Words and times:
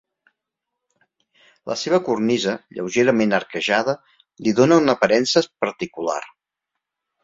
La 1.73 1.77
seva 1.81 1.99
cornisa, 2.09 2.57
lleugerament 2.79 3.39
arquejada, 3.41 3.99
li 4.45 4.59
dóna 4.63 4.83
una 4.85 5.01
aparença 5.01 5.49
particular. 5.69 6.23